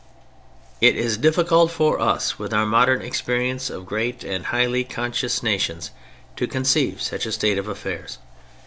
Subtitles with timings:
[0.81, 5.91] It is difficult for us with our modern experience of great and highly conscious nations
[6.37, 8.17] to conceive such a state of affairs.